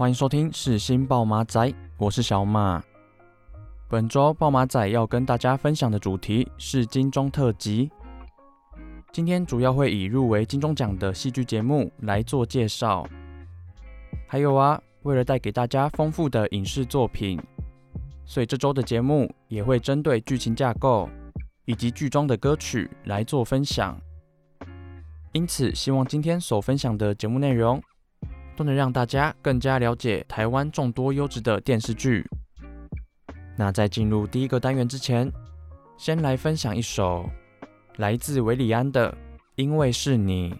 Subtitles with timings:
[0.00, 2.82] 欢迎收听是新爆马仔，我是小马。
[3.86, 7.90] 本周爆马仔要跟大家分享的主题是金钟特辑。
[9.12, 13.06] 今天主要会以入围金钟奖的戏剧节目来做介绍。
[14.26, 17.38] 还有啊，为了带给大家丰富的影视作品，
[18.24, 21.10] 所以这周的节目也会针对剧情架构
[21.66, 24.00] 以及剧中的歌曲来做分享。
[25.32, 27.78] 因此，希望今天所分享的节目内容，
[28.60, 32.22] 都能让大家更加了解台湾众多优质的电视剧。
[33.56, 35.32] 那在进入第一个单元之前，
[35.96, 37.24] 先来分享一首
[37.96, 39.10] 来自韦礼安的
[39.54, 40.50] 《因为是你》。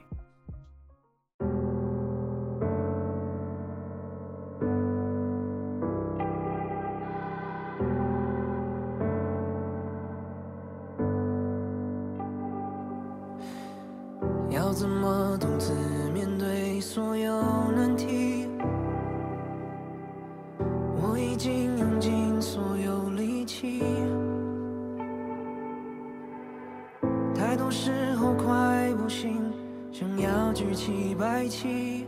[30.60, 32.04] 举起白旗，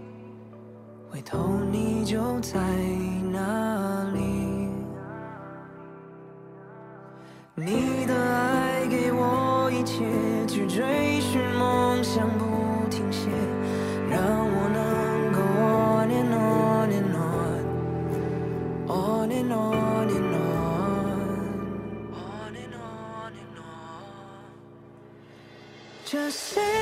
[1.10, 1.38] 回头
[1.70, 2.60] 你就在
[3.32, 4.20] 那里？
[7.54, 10.04] 你的爱给我一切，
[10.46, 12.44] 去追寻梦想不
[12.90, 13.30] 停歇，
[14.10, 15.40] 让我能够
[16.02, 17.16] on and on and
[18.86, 19.72] on，on and on。
[26.04, 26.81] Just say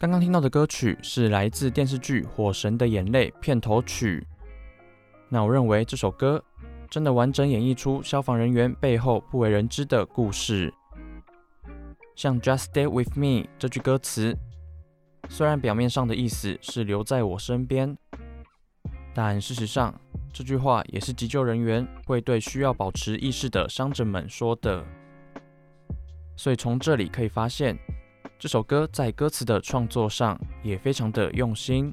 [0.00, 4.26] 刚刚听到的歌曲是来自电视剧《火神的眼泪》片头曲。
[5.28, 6.42] 那我认为这首歌
[6.88, 10.72] 真的完整演绎出消防人员背后不为人知的故事。
[12.16, 14.34] 像 “Just stay with me” 这句歌词，
[15.28, 17.94] 虽然表面上的意思是留在我身边，
[19.12, 19.94] 但事实上
[20.32, 24.82] 这句话也是急救人员会对需要保持意识的伤者们说的。
[26.38, 27.78] 所以从这里可以发现，
[28.40, 31.92] 这首歌在歌词的创作上也非常的用心。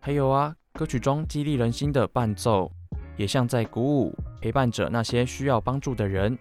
[0.00, 2.72] 还有啊，歌曲中激励人心的伴奏，
[3.18, 6.36] 也像在鼓舞、陪伴着那些需要帮助的人。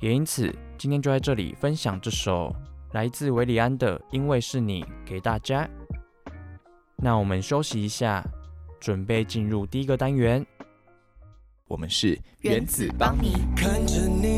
[0.00, 2.52] 也因此，今天就在这里分享这首
[2.94, 5.70] 来自韦礼安的《因为是你》给大家。
[6.96, 8.24] 那我们休息一下，
[8.80, 10.44] 准备进入第一个单元。
[11.68, 13.34] 我们是原子帮你。
[13.56, 14.21] 看着你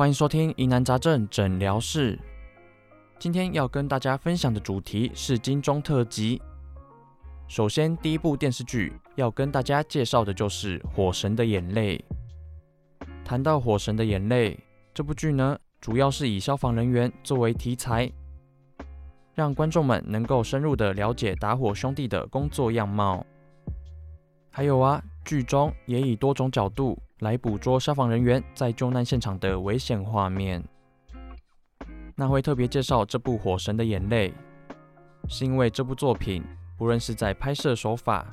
[0.00, 2.18] 欢迎收听疑难杂症诊疗室。
[3.18, 6.40] 今天要跟大家分享的主题是金钟特辑。
[7.48, 12.02] 首先，第一部电视剧要跟大家介绍的就是《火神的眼泪》。
[13.22, 14.54] 谈到《火神的眼泪》
[14.94, 18.10] 这部剧呢，主要是以消防人员作为题材，
[19.34, 23.26] 让观众们能够深入的了解打火兄弟的工作样貌。
[24.50, 30.62] 还有啊，剧中也以多种角度来捕捉消防人员在救难现场的危险画面。
[32.16, 34.30] 那会特别介绍这部《火神的眼泪》，
[35.28, 36.44] 是因为这部作品。
[36.78, 38.24] 无论是在拍摄手法，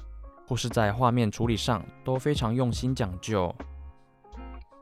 [0.48, 3.54] 或是在画面处理上，都非常用心讲究，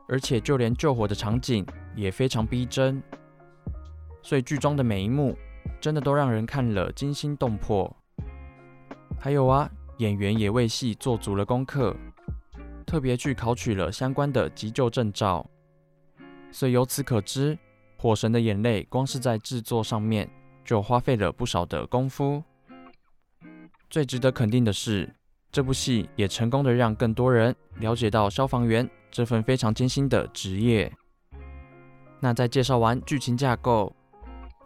[0.08, 1.66] 而且就连救火的场景
[1.96, 3.02] 也非常逼真，
[4.22, 5.36] 所以剧中的每一幕
[5.80, 7.92] 真的都让人看了惊心动魄。
[9.18, 9.68] 还有啊，
[9.98, 11.96] 演员也为戏做足了功课，
[12.86, 15.44] 特别去考取了相关的急救证照，
[16.52, 17.54] 所以由此可知，
[17.98, 20.30] 《火神的眼泪》光是在制作上面
[20.64, 22.42] 就花费了不少的功夫。
[23.90, 25.12] 最值得肯定的是，
[25.50, 30.92] 这部戏也成功的让更多人了解到消防员这份非常艰辛的职业。
[32.20, 33.94] 那在介绍完剧情架构，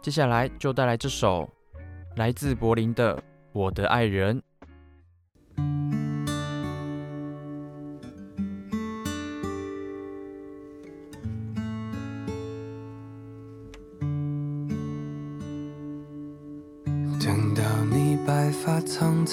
[0.01, 1.49] 接下来就带来这首
[2.15, 3.17] 来自柏林的
[3.51, 4.39] 《我的爱人》。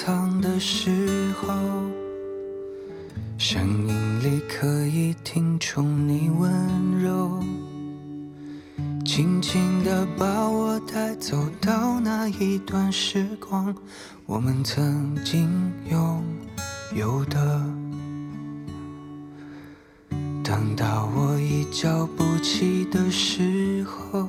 [0.00, 1.52] 藏的时候，
[3.36, 7.42] 声音里可以听出你温柔，
[9.04, 13.74] 轻轻地把我带走到那一段时光，
[14.24, 15.50] 我们曾经
[15.90, 16.22] 拥
[16.94, 17.60] 有的。
[20.44, 24.28] 等到我一觉不起的时候。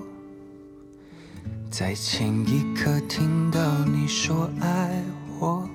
[1.69, 5.67] 在前一刻听到你说爱我，我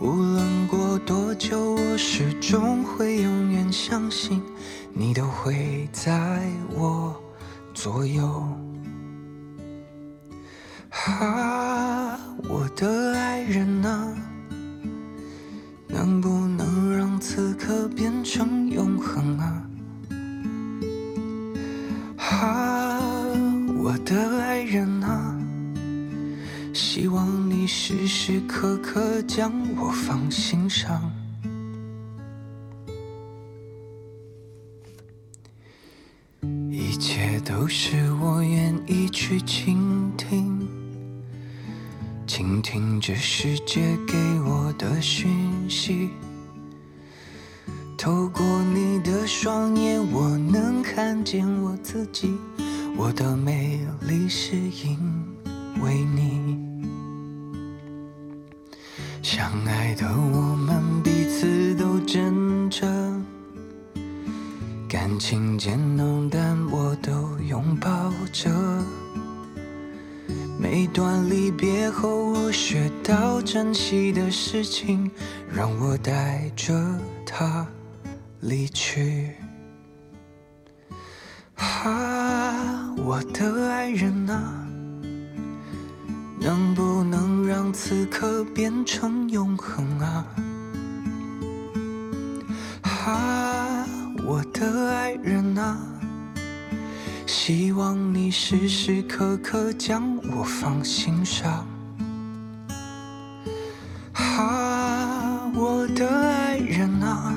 [0.00, 4.42] 无论过多久，我始终会永远相信
[4.92, 6.42] 你都会在
[6.74, 7.18] 我
[7.72, 8.46] 左右。
[10.90, 14.14] 啊，我的爱人啊，
[15.88, 19.62] 能不能让此刻变成永恒啊？
[22.18, 23.00] 啊，
[23.78, 24.35] 我的
[27.66, 31.10] 时时刻刻将我放心上。
[36.70, 40.66] 一切都是我愿意去倾听，
[42.26, 45.28] 倾听这世界给我的讯
[45.68, 46.10] 息。
[47.98, 52.36] 透过你的双眼，我能看见我自己。
[52.96, 54.98] 我的美丽是因
[55.82, 56.65] 为你，
[59.36, 63.22] 相爱的我们彼此都真诚，
[64.88, 68.50] 感情渐浓淡我都拥抱着。
[70.58, 75.10] 每段离别后，我学到珍惜的事情，
[75.54, 77.66] 让我带着它
[78.40, 79.32] 离去。
[81.56, 82.90] 啊。
[82.96, 84.65] 我的爱人啊，
[86.46, 90.24] 能不能让此刻变成永恒啊？
[92.82, 93.84] 啊，
[94.24, 95.76] 我的爱人啊，
[97.26, 101.66] 希望你时时刻刻将我放心上。
[104.12, 107.34] 啊，我的爱人啊，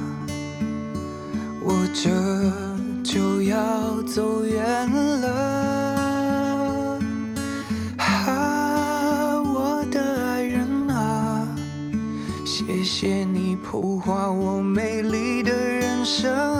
[1.63, 2.11] 我这。
[3.01, 4.61] 就要走远
[5.21, 5.68] 了，
[12.91, 16.58] 谢谢你谱画我美丽的人生。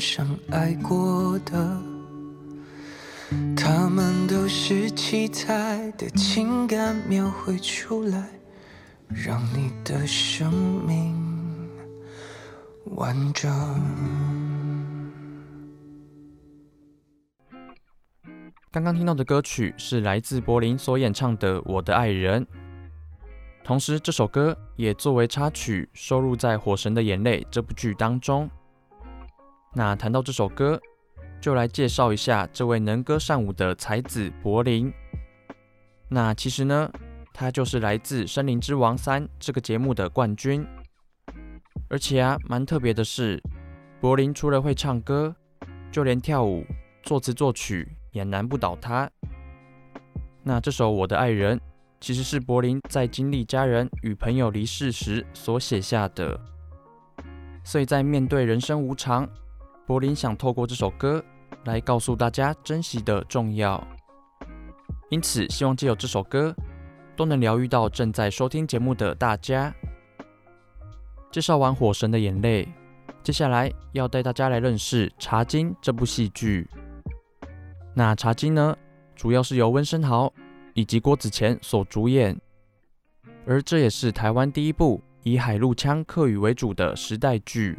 [0.00, 1.78] 深爱过的，
[3.54, 8.26] 他们都是七彩的情感描绘出来，
[9.08, 10.50] 让你的生
[10.86, 11.14] 命
[12.96, 13.50] 完整。
[18.70, 22.42] 刚刚听到的歌曲是来自柏林所演唱的《我的爱人》，
[23.62, 28.50] 同时这首歌也作为插曲收录在《火神的眼泪》这部剧当中。
[29.72, 30.80] 那谈到这首歌，
[31.40, 34.92] 就来介绍一下这位能歌善舞的才子柏林。
[36.08, 36.90] 那其实呢，
[37.32, 40.66] 他就是来自《森林之王三》这个节目的冠军。
[41.88, 43.40] 而且啊，蛮特别的是，
[44.00, 45.34] 柏林除了会唱歌，
[45.92, 46.64] 就连跳舞、
[47.04, 49.08] 作词作曲也难不倒他。
[50.42, 51.56] 那这首《我的爱人》，
[52.00, 56.40] 其实是柏林在经历家人与朋友离世时所写下的。
[57.62, 59.28] 所以在面对人生无常，
[59.90, 61.20] 柏林想透过这首歌
[61.64, 63.84] 来告诉大家珍惜的重要，
[65.08, 66.54] 因此希望借由这首歌
[67.16, 69.74] 都能疗愈到正在收听节目的大家。
[71.32, 72.64] 介绍完《火神的眼泪》，
[73.24, 76.68] 接下来要带大家来认识《茶金》这部戏剧。
[77.92, 78.76] 那《茶金》呢，
[79.16, 80.32] 主要是由温升豪
[80.72, 82.40] 以及郭子乾所主演，
[83.44, 87.76] 而这也是台湾第一部以海陆腔客语为主的时代剧。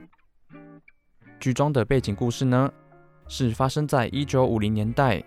[1.41, 2.71] 剧中的背景故事呢，
[3.27, 5.21] 是发生在一九五零年代，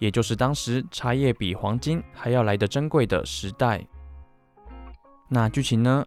[0.00, 3.86] 也就是当时茶叶比黄金还要来得珍贵的时代。
[5.28, 6.04] 那剧情呢，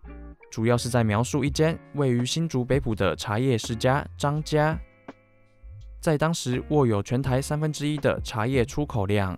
[0.51, 4.77] 主要是在描述一间位于新竹北埔的茶叶世家张家，
[6.01, 9.37] 在当时握有全台三分之一的茶叶出口量。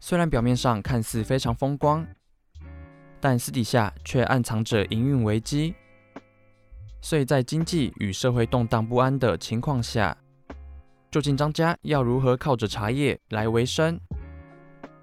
[0.00, 2.04] 虽然表面上看似非常风光，
[3.20, 5.76] 但私底下却暗藏着营运危机。
[7.02, 10.16] 所以在经济与社会动荡不安的情况下，
[11.10, 13.98] 究竟张家要如何靠着茶叶来维生？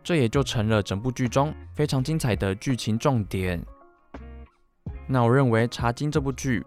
[0.03, 3.61] 这也就成了整部剧中非常精彩的剧情重点。
[5.05, 6.65] 那我认为《茶金》这部剧，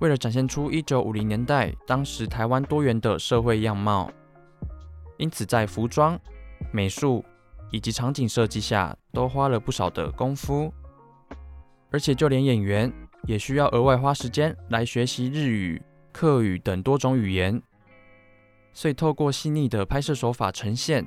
[0.00, 4.10] 为了展现出一九五零年代当时台湾多元的社会样貌，
[5.16, 6.16] 因此在服装、
[6.70, 7.24] 美术
[7.72, 10.72] 以及场景设计下都花了不少的功夫，
[11.90, 12.92] 而且就连演员。
[13.28, 15.82] 也需要额外花时间来学习日语、
[16.12, 17.62] 客语等多种语言，
[18.72, 21.06] 所以透过细腻的拍摄手法呈现，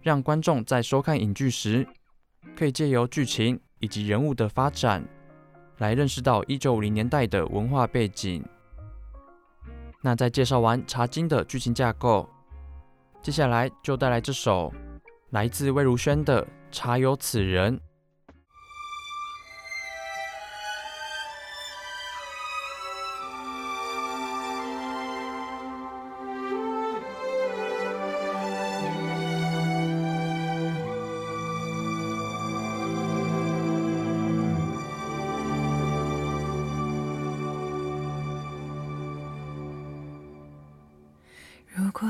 [0.00, 1.84] 让观众在收看影剧时，
[2.54, 5.04] 可以借由剧情以及人物的发展，
[5.78, 8.40] 来认识到一九五零年代的文化背景。
[10.00, 12.28] 那在介绍完《茶金》的剧情架构，
[13.22, 14.72] 接下来就带来这首
[15.30, 17.76] 来自魏如萱的《茶有此人》。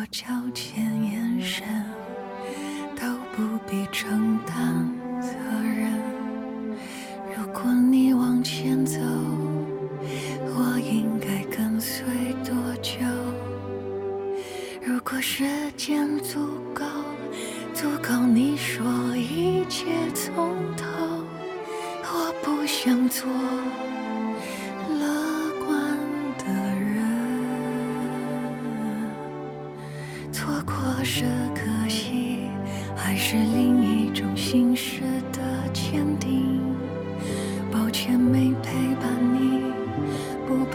[0.04, 1.66] 我交浅眼神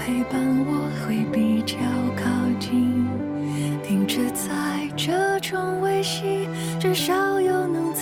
[0.09, 1.77] 陪伴我会比较
[2.17, 2.25] 靠
[2.59, 3.05] 近，
[3.83, 4.49] 停止在
[4.97, 6.47] 这种维系，
[6.79, 7.93] 至少又能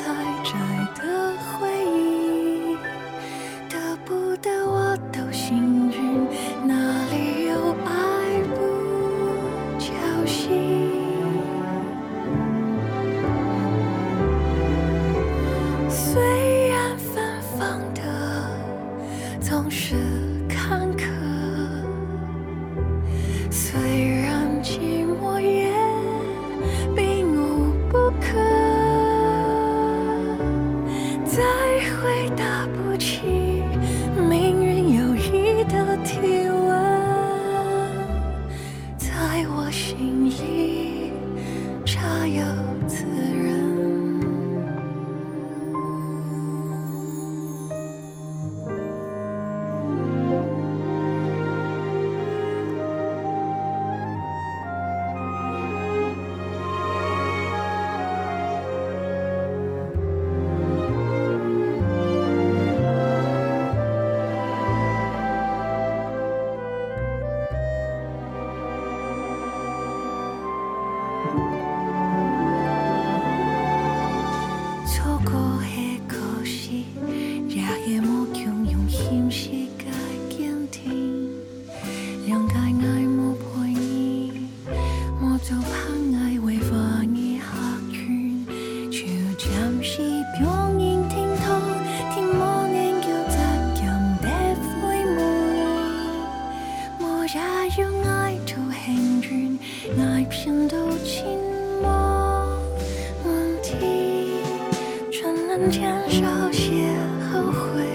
[106.19, 106.97] 少些
[107.31, 107.85] 后悔，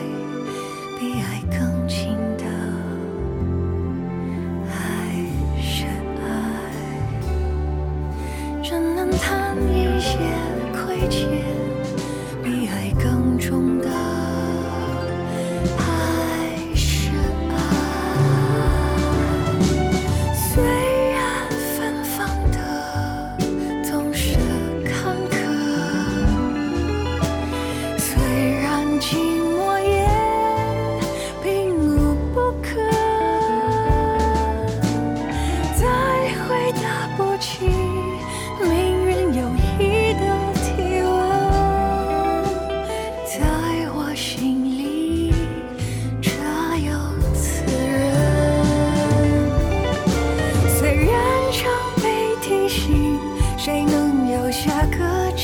[0.97, 1.89] 比爱更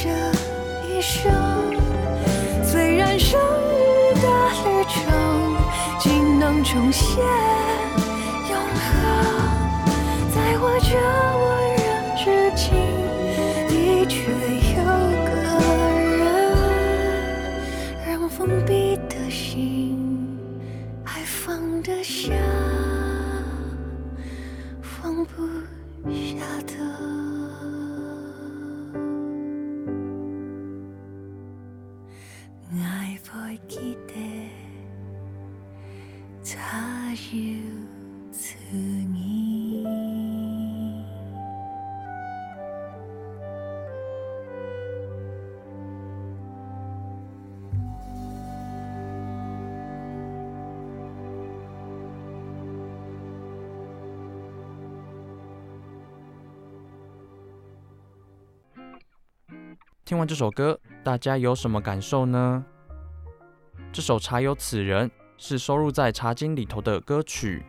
[0.00, 0.08] 这
[0.86, 1.32] 一生？
[2.62, 4.28] 虽然生日的
[4.64, 4.96] 旅程
[5.98, 7.18] 仅能重现
[8.48, 8.94] 永恒，
[10.32, 10.94] 在我这
[60.08, 62.64] 听完这首歌，大家有什么感受呢？
[63.92, 67.62] 这首《茶有此人》是收录在《茶经》里头的歌曲。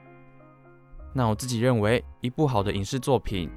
[1.11, 3.51] 那我自己认为，一部好的影视作品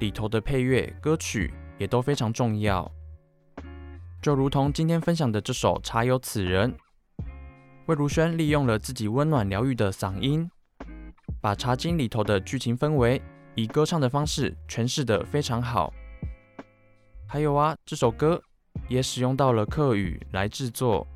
[0.00, 2.92] 里头的配乐、歌曲也都非常重要。
[4.20, 6.70] 就如同今天分享的这首《茶有此人》，
[7.86, 10.50] 魏如萱利用了自己温暖疗愈的嗓音，
[11.40, 13.22] 把《茶经》里头的剧情氛围
[13.54, 15.90] 以歌唱的方式诠释得非常好。
[17.28, 18.40] 还有啊，这首歌
[18.88, 21.06] 也使用到了客语来制作，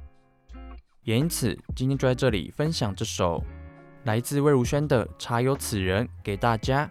[1.04, 3.42] 也因此今天就在这里分享这首
[4.04, 6.90] 来自魏如萱的《茶有此人》给大家。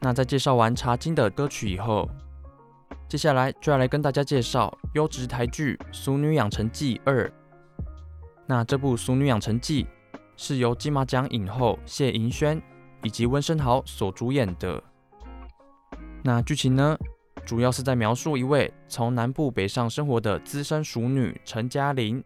[0.00, 2.08] 那在介绍完《茶经》的歌曲以后，
[3.06, 7.28] 接下来就要来跟大家介绍优质台剧《俗女养成记二》。
[8.46, 9.84] 那这部《俗女养成记》
[10.38, 12.62] 是由金马奖影后谢盈萱
[13.02, 14.82] 以及温升豪所主演的。
[16.24, 16.96] 那剧情呢，
[17.48, 22.22] 主要是在描述一位从南部北上生活的资深熟女陈嘉玲，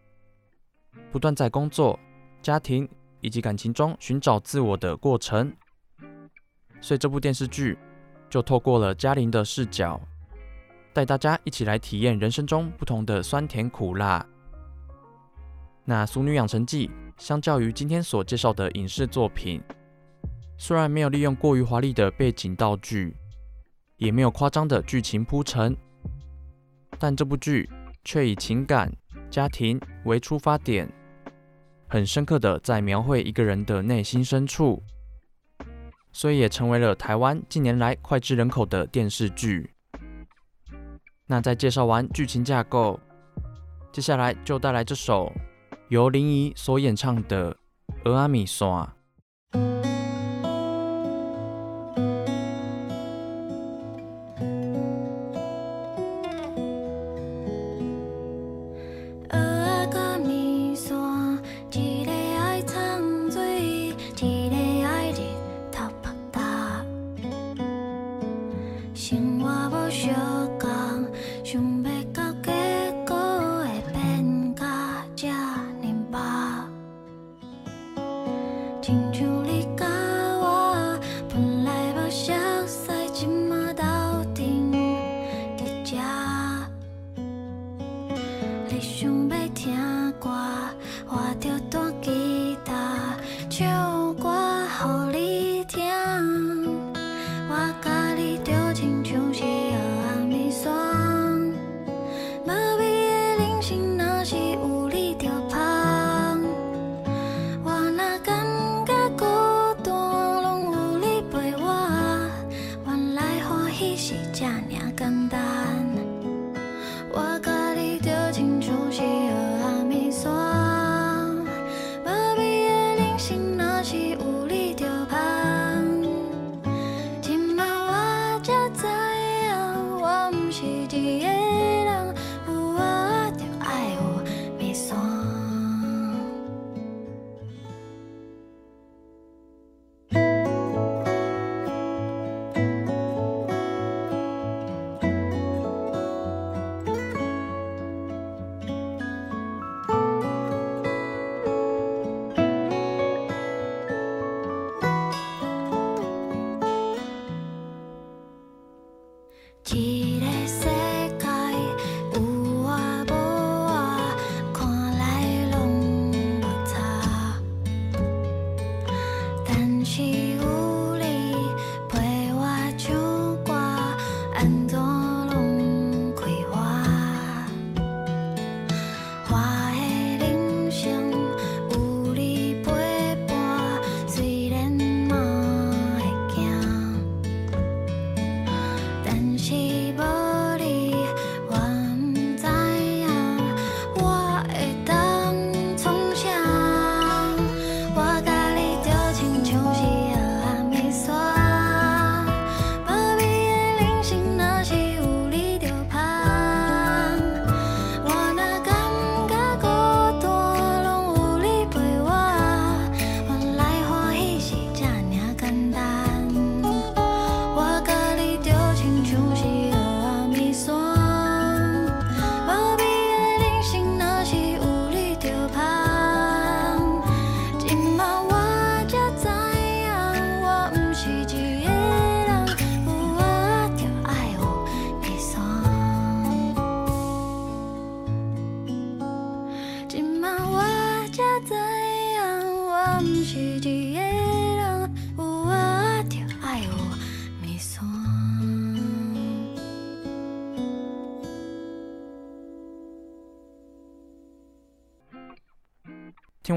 [1.13, 1.97] 不断在工作、
[2.41, 2.85] 家庭
[3.21, 5.49] 以及感情中寻找自我的过程。
[6.81, 7.77] 所以这部电视剧
[8.29, 9.97] 就透过了嘉玲的视角，
[10.91, 14.27] 带大家一起来体验人生中不同的酸甜苦辣。
[15.85, 19.61] 那《俗女养成记》相较于今天所介绍的影视作品，
[20.57, 23.15] 虽然没有利用过于华丽的背景道具，
[24.03, 25.73] 也没有夸张的剧情铺陈，
[26.99, 27.69] 但这部剧
[28.03, 28.91] 却以情感、
[29.31, 30.91] 家庭为出发点，
[31.87, 34.83] 很深刻的在描绘一个人的内心深处，
[36.11, 39.71] 所以也成为了台湾近年来脍炙人口的电视剧。
[41.25, 42.99] 那在介绍完剧情架构，
[43.93, 45.31] 接下来就带来这首
[45.87, 47.55] 由林沂所演唱的
[48.03, 48.67] 《蚵仔面线》。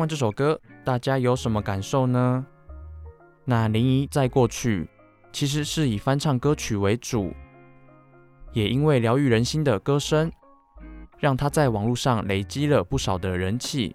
[0.06, 2.46] 这首歌，大家有什么感受呢？
[3.44, 4.88] 那林沂在过去
[5.32, 7.32] 其实是以翻唱歌曲为主，
[8.52, 10.30] 也因为疗愈人心的歌声，
[11.18, 13.94] 让她在网络上累积了不少的人气。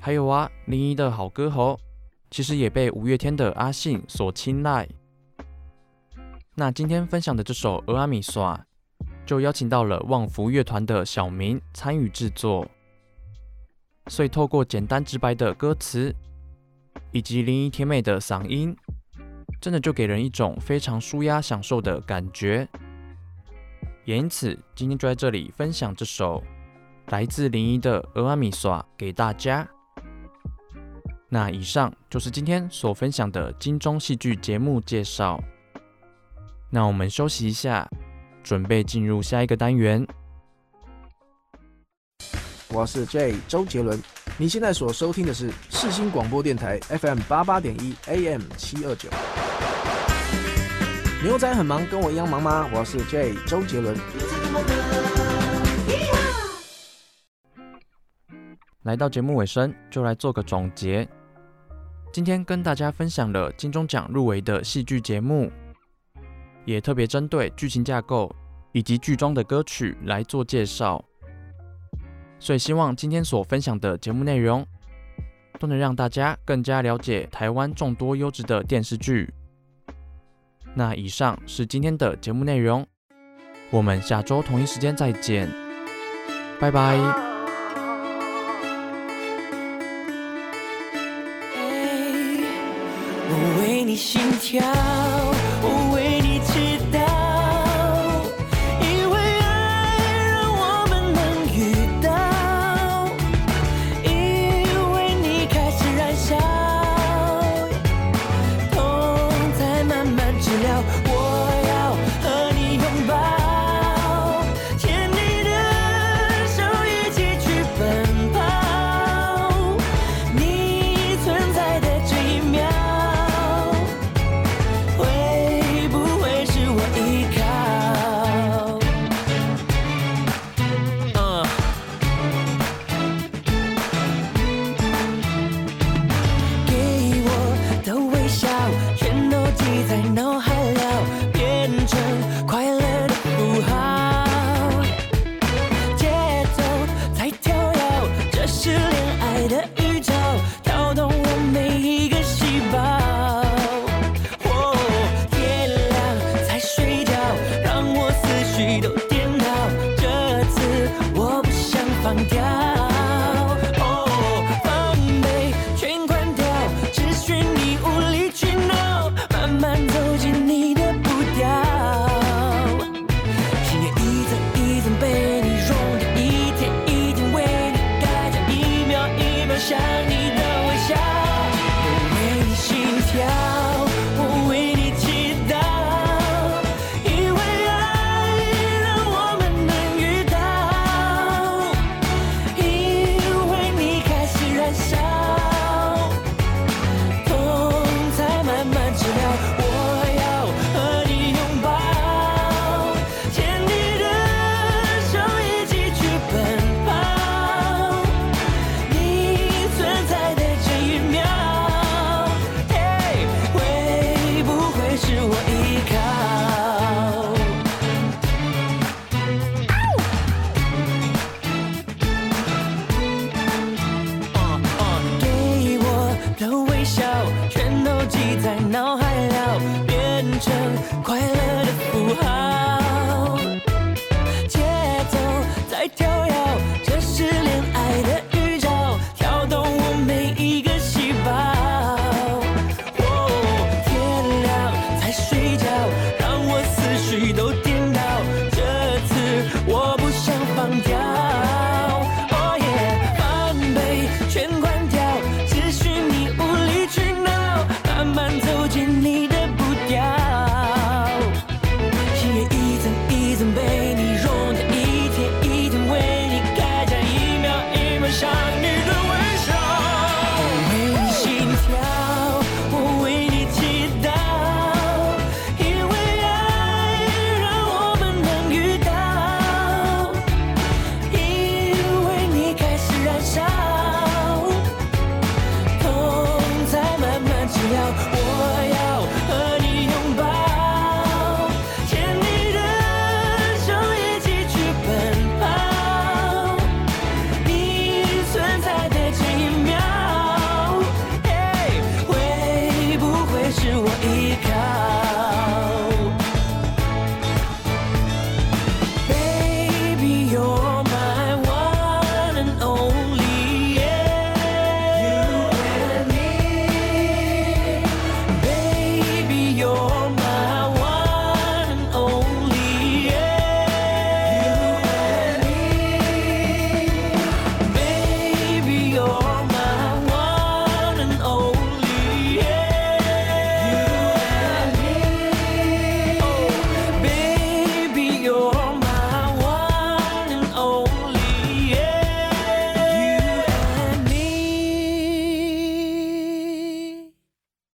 [0.00, 1.78] 还有啊，林沂的好歌喉，
[2.30, 4.88] 其实也被五月天的阿信所青睐。
[6.54, 8.42] 那今天分享的这首《蚵仔面线》，
[9.24, 12.66] 就邀请到了旺福乐团的小明参与制作。
[14.08, 16.14] 所以透过简单直白的歌词，
[17.12, 18.74] 以及林依甜美的嗓音，
[19.60, 22.66] 真的就给人一种非常舒压享受的感觉。
[24.04, 26.42] 也因此，今天就在这里分享这首
[27.08, 29.68] 来自林依的《蚵仔面线》给大家。
[31.28, 35.38] 那以上就是今天所分享的金钟戏剧节目介绍。
[36.70, 37.86] 那我们休息一下，
[38.42, 40.06] 准备进入下一个单元。
[42.70, 43.98] 我是 J 周杰伦，
[44.36, 49.08] 你现在所收听的是世新广播电台 FM 八八点一 AM 七二九。
[51.24, 52.68] 牛仔很忙，跟我一样忙吗？
[52.74, 53.96] 我是 J 周杰伦。
[58.82, 61.08] 来到节目尾声，就来做个总结。
[62.12, 65.50] 今天跟大家分享了金钟奖入围的戏剧节目，
[66.66, 68.30] 也特别针对剧情架构
[68.72, 71.02] 以及剧中的歌曲来做介绍。
[72.40, 74.66] 所以希望今天所分享的节目内容，
[75.58, 79.32] 都能让大家更加了解台湾众多优质的电视剧。
[80.74, 82.86] 那以上是今天的节目内容，
[83.70, 85.50] 我们下周同一时间再见，
[86.60, 86.96] 拜拜。
[93.30, 95.27] 我为你心跳。